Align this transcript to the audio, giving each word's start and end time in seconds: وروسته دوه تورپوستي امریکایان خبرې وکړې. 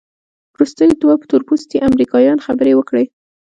وروسته 0.55 0.83
دوه 1.01 1.13
تورپوستي 1.29 1.77
امریکایان 1.89 2.37
خبرې 2.45 2.73
وکړې. 2.75 3.05